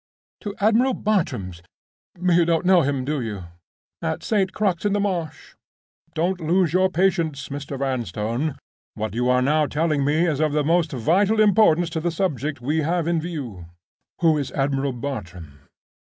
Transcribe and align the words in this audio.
"To 0.39 0.55
Admiral 0.59 0.95
Bartram's—you 0.95 2.43
don't 2.43 2.65
know 2.65 2.81
him, 2.81 3.05
do 3.05 3.21
you?—at 3.21 4.23
St. 4.23 4.51
Crux 4.51 4.83
in 4.83 4.93
the 4.93 4.99
Marsh." 4.99 5.53
"Don't 6.15 6.41
lose 6.41 6.73
your 6.73 6.89
patience, 6.89 7.49
Mr. 7.49 7.77
Vanstone! 7.77 8.57
What 8.95 9.13
you 9.13 9.29
are 9.29 9.43
now 9.43 9.67
telling 9.67 10.03
me 10.03 10.25
is 10.25 10.39
of 10.39 10.53
the 10.53 10.63
most 10.63 10.91
vital 10.91 11.39
importance 11.39 11.91
to 11.91 11.99
the 11.99 12.19
object 12.23 12.61
we 12.61 12.79
have 12.79 13.07
in 13.07 13.21
view. 13.21 13.67
Who 14.21 14.39
is 14.39 14.51
Admiral 14.53 14.93
Bartram?" 14.93 15.59